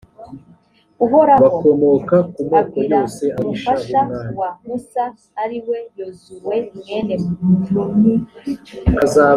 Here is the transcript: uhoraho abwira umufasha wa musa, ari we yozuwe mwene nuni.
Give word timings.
uhoraho 1.05 1.45
abwira 2.59 3.01
umufasha 3.39 3.99
wa 4.39 4.49
musa, 4.65 5.03
ari 5.43 5.57
we 5.67 5.79
yozuwe 5.97 6.55
mwene 6.77 7.15
nuni. 7.71 8.13